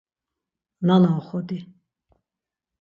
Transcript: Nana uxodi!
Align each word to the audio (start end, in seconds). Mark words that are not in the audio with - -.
Nana 0.87 1.09
uxodi! 1.19 1.59